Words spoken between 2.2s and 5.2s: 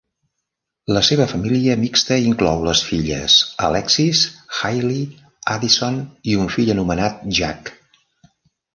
inclou les filles Alexis, Hailey,